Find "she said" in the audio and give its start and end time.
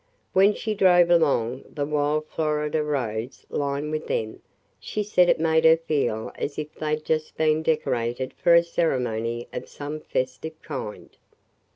4.79-5.29